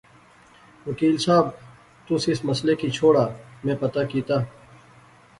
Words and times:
وکیل 0.87 1.15
صاحب، 1.25 1.45
تس 2.07 2.23
اس 2.31 2.39
مسئلے 2.49 2.75
کی 2.81 2.89
چھوڑا 2.97 3.25
میں 3.63 3.75
پتہ 3.81 4.01
کیتا 4.11 4.37